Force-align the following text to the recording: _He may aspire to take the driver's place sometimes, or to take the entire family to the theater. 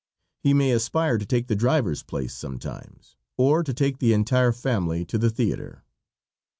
_He 0.41 0.55
may 0.55 0.71
aspire 0.71 1.19
to 1.19 1.27
take 1.27 1.45
the 1.45 1.55
driver's 1.55 2.01
place 2.01 2.33
sometimes, 2.33 3.17
or 3.37 3.63
to 3.63 3.71
take 3.71 3.99
the 3.99 4.13
entire 4.13 4.51
family 4.51 5.05
to 5.05 5.19
the 5.19 5.29
theater. 5.29 5.83